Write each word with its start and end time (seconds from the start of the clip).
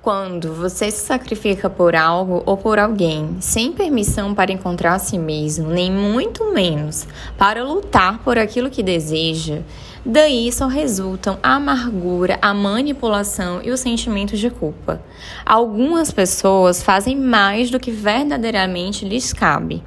Quando 0.00 0.54
você 0.54 0.92
se 0.92 1.04
sacrifica 1.04 1.68
por 1.68 1.96
algo 1.96 2.40
ou 2.46 2.56
por 2.56 2.78
alguém, 2.78 3.36
sem 3.40 3.72
permissão 3.72 4.32
para 4.32 4.52
encontrar 4.52 4.94
a 4.94 4.98
si 5.00 5.18
mesmo, 5.18 5.70
nem 5.70 5.90
muito 5.90 6.52
menos 6.52 7.04
para 7.36 7.64
lutar 7.64 8.20
por 8.20 8.38
aquilo 8.38 8.70
que 8.70 8.80
deseja, 8.80 9.62
daí 10.06 10.52
só 10.52 10.68
resultam 10.68 11.36
a 11.42 11.56
amargura, 11.56 12.38
a 12.40 12.54
manipulação 12.54 13.60
e 13.64 13.72
os 13.72 13.80
sentimentos 13.80 14.38
de 14.38 14.50
culpa. 14.50 15.02
Algumas 15.44 16.12
pessoas 16.12 16.80
fazem 16.80 17.16
mais 17.16 17.68
do 17.68 17.80
que 17.80 17.90
verdadeiramente 17.90 19.04
lhes 19.04 19.32
cabe, 19.32 19.82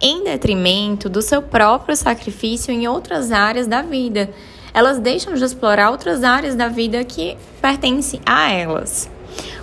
em 0.00 0.24
detrimento 0.24 1.08
do 1.08 1.22
seu 1.22 1.40
próprio 1.40 1.96
sacrifício 1.96 2.74
em 2.74 2.88
outras 2.88 3.30
áreas 3.30 3.68
da 3.68 3.80
vida. 3.80 4.28
Elas 4.74 4.98
deixam 4.98 5.34
de 5.34 5.44
explorar 5.44 5.90
outras 5.92 6.24
áreas 6.24 6.56
da 6.56 6.66
vida 6.66 7.04
que 7.04 7.36
pertencem 7.60 8.20
a 8.26 8.50
elas. 8.50 9.11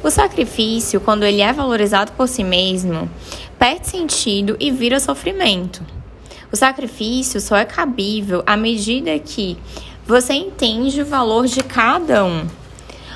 O 0.04 0.10
sacrifício, 0.10 1.02
quando 1.02 1.24
ele 1.24 1.42
é 1.42 1.52
valorizado 1.52 2.12
por 2.14 2.28
si 2.28 2.44
mesmo, 2.44 3.10
perde 3.58 3.88
sentido 3.88 4.56
e 4.60 4.72
vira 4.72 5.00
sofrimento. 5.00 5.84
O 6.52 6.56
sacrifício 6.56 7.40
só 7.40 7.58
é 7.58 7.66
cabível 7.66 8.42
à 8.46 8.58
medida 8.58 9.18
que 9.20 9.58
você 10.06 10.34
entende 10.34 11.02
o 11.02 11.06
valor 11.06 11.46
de 11.46 11.62
cada 11.62 12.26
um. 12.26 12.48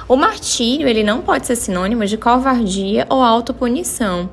O 0.07 0.15
martírio 0.15 0.87
ele 0.87 1.03
não 1.03 1.21
pode 1.21 1.47
ser 1.47 1.55
sinônimo 1.55 2.05
de 2.05 2.17
covardia 2.17 3.07
ou 3.09 3.23
autopunição 3.23 4.29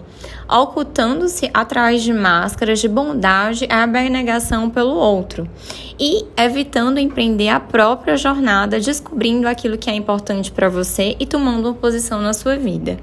ocultando-se 0.49 1.51
atrás 1.53 2.03
de 2.03 2.13
máscaras 2.13 2.81
de 2.81 2.89
bondade 2.89 3.65
e 3.65 3.73
abnegação 3.73 4.69
pelo 4.69 4.95
outro, 4.95 5.49
e 5.99 6.25
evitando 6.37 6.99
empreender 6.99 7.49
a 7.49 7.61
própria 7.61 8.17
jornada, 8.17 8.81
descobrindo 8.81 9.49
aquilo 9.49 9.79
que 9.79 9.91
é 9.91 9.95
importante 9.95 10.51
para 10.51 10.69
você 10.69 11.17
e 11.21 11.27
tomando 11.27 11.67
uma 11.69 11.75
posição 11.75 12.21
na 12.21 12.33
sua 12.33 12.57
vida. 12.57 12.99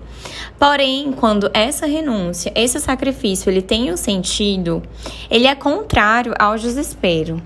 Porém, 0.59 1.11
quando 1.11 1.49
essa 1.53 1.85
renúncia, 1.85 2.51
esse 2.55 2.79
sacrifício, 2.79 3.49
ele 3.49 3.61
tem 3.61 3.91
um 3.91 3.97
sentido, 3.97 4.81
ele 5.29 5.47
é 5.47 5.55
contrário 5.55 6.33
ao 6.37 6.57
desespero. 6.57 7.41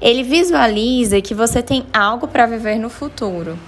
Ele 0.00 0.22
visualiza 0.22 1.20
que 1.20 1.34
você 1.34 1.62
tem 1.62 1.86
algo 1.92 2.28
para 2.28 2.46
viver 2.46 2.78
no 2.78 2.90
futuro. 2.90 3.58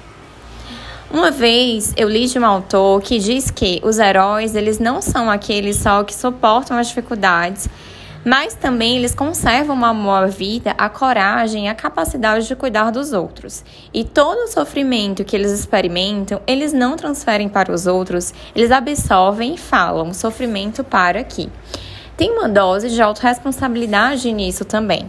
Uma 1.15 1.31
vez 1.31 1.95
eu 1.97 2.09
li 2.09 2.27
de 2.27 2.37
um 2.41 2.45
autor 2.45 3.01
que 3.01 3.21
diz 3.21 3.49
que 3.49 3.81
os 3.85 4.01
heróis 4.01 4.57
eles 4.57 4.81
não 4.81 5.01
são 5.01 5.31
aqueles 5.31 5.77
só 5.77 6.03
que 6.03 6.13
suportam 6.13 6.77
as 6.77 6.89
dificuldades, 6.89 7.69
mas 8.25 8.55
também 8.55 8.97
eles 8.97 9.15
conservam 9.15 9.77
uma 9.77 9.95
boa 9.95 10.27
vida, 10.27 10.75
a 10.77 10.89
coragem 10.89 11.67
e 11.67 11.69
a 11.69 11.75
capacidade 11.75 12.49
de 12.49 12.57
cuidar 12.57 12.91
dos 12.91 13.13
outros. 13.13 13.65
E 13.95 14.03
todo 14.03 14.39
o 14.39 14.49
sofrimento 14.49 15.23
que 15.23 15.37
eles 15.37 15.53
experimentam, 15.53 16.41
eles 16.49 16.73
não 16.73 16.97
transferem 16.97 17.49
para 17.49 17.73
os 17.73 17.87
outros, 17.87 18.35
eles 18.53 18.73
absorvem 18.73 19.55
e 19.55 19.59
falam 19.59 20.13
sofrimento 20.13 20.83
para 20.83 21.21
aqui. 21.21 21.49
Tem 22.17 22.33
uma 22.33 22.49
dose 22.49 22.91
de 22.91 23.01
autorresponsabilidade 23.01 24.33
nisso 24.33 24.65
também. 24.65 25.07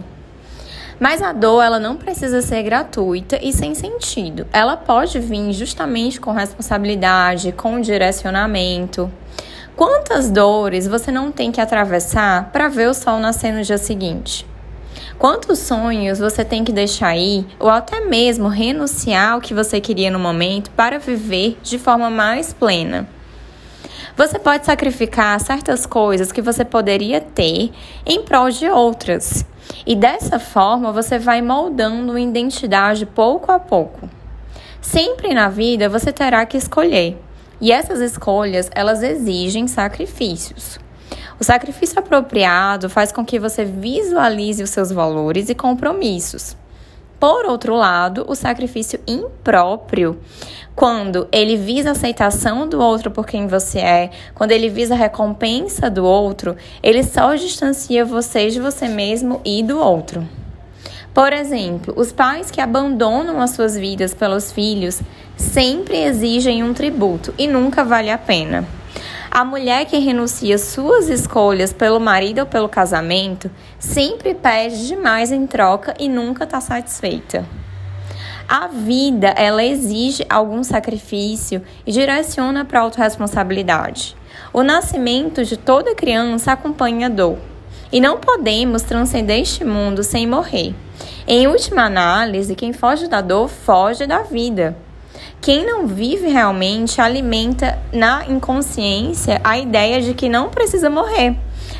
Mas 0.98 1.20
a 1.20 1.32
dor, 1.32 1.62
ela 1.62 1.78
não 1.78 1.96
precisa 1.96 2.40
ser 2.40 2.62
gratuita 2.62 3.38
e 3.42 3.52
sem 3.52 3.74
sentido. 3.74 4.46
Ela 4.52 4.76
pode 4.76 5.18
vir 5.18 5.52
justamente 5.52 6.18
com 6.18 6.32
responsabilidade, 6.32 7.52
com 7.52 7.80
direcionamento. 7.80 9.10
Quantas 9.76 10.30
dores 10.30 10.86
você 10.86 11.12
não 11.12 11.30
tem 11.30 11.52
que 11.52 11.60
atravessar 11.60 12.50
para 12.50 12.68
ver 12.68 12.88
o 12.88 12.94
sol 12.94 13.18
nascer 13.18 13.52
no 13.52 13.62
dia 13.62 13.76
seguinte? 13.76 14.46
Quantos 15.18 15.58
sonhos 15.58 16.18
você 16.18 16.44
tem 16.44 16.64
que 16.64 16.72
deixar 16.72 17.14
ir 17.16 17.46
ou 17.58 17.68
até 17.68 18.00
mesmo 18.00 18.48
renunciar 18.48 19.32
ao 19.32 19.40
que 19.40 19.52
você 19.52 19.80
queria 19.80 20.10
no 20.10 20.18
momento 20.18 20.70
para 20.70 20.98
viver 20.98 21.58
de 21.62 21.78
forma 21.78 22.08
mais 22.08 22.54
plena? 22.54 23.06
Você 24.16 24.38
pode 24.38 24.64
sacrificar 24.64 25.38
certas 25.40 25.84
coisas 25.84 26.32
que 26.32 26.40
você 26.40 26.64
poderia 26.64 27.20
ter 27.20 27.70
em 28.06 28.22
prol 28.22 28.48
de 28.48 28.66
outras. 28.66 29.44
E 29.86 29.94
dessa 29.94 30.38
forma 30.38 30.90
você 30.90 31.18
vai 31.18 31.42
moldando 31.42 32.12
uma 32.12 32.20
identidade 32.20 33.04
pouco 33.04 33.52
a 33.52 33.58
pouco. 33.58 34.08
Sempre 34.80 35.34
na 35.34 35.50
vida 35.50 35.90
você 35.90 36.12
terá 36.12 36.46
que 36.46 36.56
escolher. 36.56 37.20
E 37.60 37.70
essas 37.70 38.00
escolhas, 38.00 38.70
elas 38.74 39.02
exigem 39.02 39.68
sacrifícios. 39.68 40.78
O 41.38 41.44
sacrifício 41.44 41.98
apropriado 41.98 42.88
faz 42.88 43.12
com 43.12 43.22
que 43.22 43.38
você 43.38 43.66
visualize 43.66 44.62
os 44.62 44.70
seus 44.70 44.90
valores 44.90 45.50
e 45.50 45.54
compromissos. 45.54 46.56
Por 47.18 47.46
outro 47.46 47.74
lado, 47.74 48.26
o 48.28 48.34
sacrifício 48.34 49.00
impróprio, 49.06 50.20
quando 50.74 51.26
ele 51.32 51.56
visa 51.56 51.88
a 51.88 51.92
aceitação 51.92 52.68
do 52.68 52.78
outro 52.78 53.10
por 53.10 53.26
quem 53.26 53.46
você 53.46 53.78
é, 53.78 54.10
quando 54.34 54.52
ele 54.52 54.68
visa 54.68 54.92
a 54.92 54.98
recompensa 54.98 55.88
do 55.88 56.04
outro, 56.04 56.56
ele 56.82 57.02
só 57.02 57.34
distancia 57.34 58.04
você 58.04 58.50
de 58.50 58.60
você 58.60 58.86
mesmo 58.86 59.40
e 59.44 59.62
do 59.62 59.78
outro. 59.78 60.28
Por 61.14 61.32
exemplo, 61.32 61.94
os 61.96 62.12
pais 62.12 62.50
que 62.50 62.60
abandonam 62.60 63.40
as 63.40 63.52
suas 63.52 63.74
vidas 63.74 64.12
pelos 64.12 64.52
filhos 64.52 65.00
sempre 65.34 66.02
exigem 66.02 66.62
um 66.62 66.74
tributo 66.74 67.32
e 67.38 67.46
nunca 67.46 67.82
vale 67.82 68.10
a 68.10 68.18
pena. 68.18 68.66
A 69.36 69.44
mulher 69.44 69.84
que 69.84 69.98
renuncia 69.98 70.56
suas 70.56 71.10
escolhas 71.10 71.70
pelo 71.70 72.00
marido 72.00 72.38
ou 72.38 72.46
pelo 72.46 72.70
casamento 72.70 73.50
sempre 73.78 74.34
pede 74.34 74.86
demais 74.86 75.30
em 75.30 75.46
troca 75.46 75.94
e 76.00 76.08
nunca 76.08 76.44
está 76.44 76.58
satisfeita. 76.58 77.44
A 78.48 78.66
vida, 78.68 79.34
ela 79.36 79.62
exige 79.62 80.24
algum 80.30 80.64
sacrifício 80.64 81.62
e 81.86 81.92
direciona 81.92 82.64
para 82.64 82.80
a 82.80 82.82
autorresponsabilidade. 82.84 84.16
O 84.54 84.62
nascimento 84.62 85.44
de 85.44 85.58
toda 85.58 85.94
criança 85.94 86.52
acompanha 86.52 87.10
dor. 87.10 87.36
E 87.92 88.00
não 88.00 88.16
podemos 88.18 88.80
transcender 88.84 89.42
este 89.42 89.66
mundo 89.66 90.02
sem 90.02 90.26
morrer. 90.26 90.74
Em 91.28 91.46
última 91.46 91.82
análise, 91.82 92.54
quem 92.54 92.72
foge 92.72 93.06
da 93.06 93.20
dor 93.20 93.48
foge 93.48 94.06
da 94.06 94.22
vida. 94.22 94.74
Quem 95.46 95.64
não 95.64 95.86
vive 95.86 96.26
realmente 96.26 97.00
alimenta 97.00 97.78
na 97.92 98.26
inconsciência 98.26 99.40
a 99.44 99.56
ideia 99.56 100.02
de 100.02 100.12
que 100.12 100.28
não 100.28 100.50
precisa 100.50 100.90
morrer. 100.90 101.36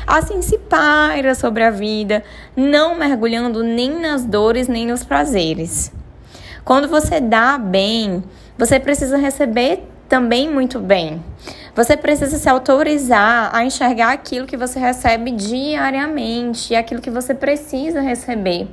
Assim 0.07 0.41
se 0.41 0.57
paira 0.57 1.35
sobre 1.35 1.65
a 1.65 1.69
vida, 1.69 2.23
não 2.55 2.95
mergulhando 2.95 3.65
nem 3.65 3.99
nas 3.99 4.23
dores 4.23 4.69
nem 4.69 4.87
nos 4.87 5.03
prazeres. 5.03 5.91
Quando 6.63 6.87
você 6.87 7.19
dá 7.19 7.57
bem, 7.57 8.23
você 8.57 8.79
precisa 8.79 9.17
receber 9.17 9.83
também 10.07 10.49
muito 10.49 10.79
bem. 10.79 11.21
Você 11.75 11.97
precisa 11.97 12.37
se 12.37 12.47
autorizar 12.47 13.53
a 13.53 13.65
enxergar 13.65 14.13
aquilo 14.13 14.47
que 14.47 14.55
você 14.55 14.79
recebe 14.79 15.29
diariamente 15.31 16.71
e 16.71 16.75
aquilo 16.77 17.01
que 17.01 17.11
você 17.11 17.33
precisa 17.33 17.99
receber. 17.99 18.69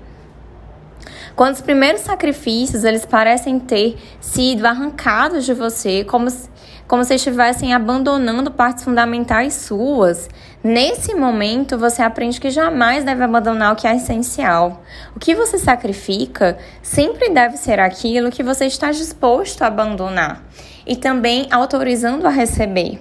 Quando 1.37 1.55
os 1.55 1.61
primeiros 1.61 2.03
sacrifícios 2.03 2.85
eles 2.85 3.05
parecem 3.05 3.59
ter 3.59 3.97
sido 4.21 4.65
arrancados 4.67 5.45
de 5.45 5.53
você, 5.53 6.05
como 6.05 6.31
se, 6.31 6.49
como 6.87 7.05
se 7.05 7.17
estivessem 7.17 7.75
abandonando 7.75 8.53
partes 8.53 8.85
fundamentais 8.85 9.55
suas, 9.55 10.29
nesse 10.63 11.13
momento 11.13 11.77
você 11.77 12.03
aprende 12.03 12.41
que 12.41 12.51
jamais 12.51 13.03
deve 13.03 13.25
abandonar 13.25 13.73
o 13.73 13.77
que 13.77 13.85
é 13.85 13.97
essencial. 13.97 14.85
O 15.17 15.19
que 15.19 15.35
você 15.35 15.59
sacrifica 15.59 16.57
sempre 16.81 17.29
deve 17.31 17.57
ser 17.57 17.81
aquilo 17.81 18.31
que 18.31 18.45
você 18.45 18.67
está 18.67 18.93
disposto 18.93 19.63
a 19.63 19.67
abandonar 19.67 20.41
e 20.87 20.95
também 20.95 21.49
autorizando 21.51 22.27
a 22.27 22.31
receber. 22.31 23.01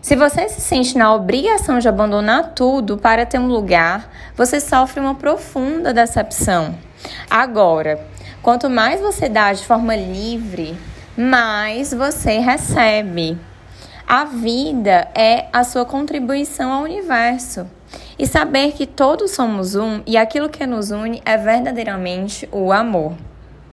Se 0.00 0.16
você 0.16 0.48
se 0.48 0.60
sente 0.60 0.98
na 0.98 1.14
obrigação 1.14 1.78
de 1.78 1.88
abandonar 1.88 2.54
tudo 2.56 2.98
para 2.98 3.24
ter 3.24 3.38
um 3.38 3.46
lugar, 3.46 4.10
você 4.36 4.58
sofre 4.58 4.98
uma 4.98 5.14
profunda 5.14 5.94
decepção. 5.94 6.74
Agora, 7.30 8.06
quanto 8.42 8.68
mais 8.68 9.00
você 9.00 9.28
dá 9.28 9.52
de 9.52 9.64
forma 9.64 9.94
livre, 9.96 10.76
mais 11.16 11.92
você 11.92 12.38
recebe. 12.38 13.38
A 14.06 14.24
vida 14.24 15.08
é 15.14 15.46
a 15.52 15.64
sua 15.64 15.84
contribuição 15.84 16.72
ao 16.72 16.82
universo. 16.82 17.66
E 18.18 18.26
saber 18.26 18.72
que 18.72 18.86
todos 18.86 19.30
somos 19.30 19.74
um 19.74 20.02
e 20.06 20.16
aquilo 20.16 20.48
que 20.48 20.66
nos 20.66 20.90
une 20.90 21.22
é 21.24 21.36
verdadeiramente 21.36 22.48
o 22.52 22.72
amor. 22.72 23.14